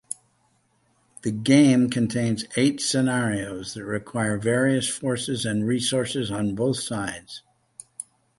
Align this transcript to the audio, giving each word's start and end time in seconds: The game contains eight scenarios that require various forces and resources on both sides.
The 1.21 1.29
game 1.29 1.87
contains 1.91 2.45
eight 2.55 2.81
scenarios 2.81 3.75
that 3.75 3.85
require 3.85 4.39
various 4.39 4.89
forces 4.89 5.45
and 5.45 5.67
resources 5.67 6.31
on 6.31 6.55
both 6.55 6.79
sides. 6.79 7.43